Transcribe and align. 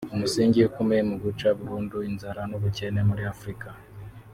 Umusingi 0.15 0.59
ukomeye 0.69 1.01
mu 1.09 1.15
guca 1.23 1.47
burundu 1.57 1.97
inzara 2.09 2.41
n’ubukene 2.49 2.99
muri 3.09 3.23
Afurika 3.33 3.67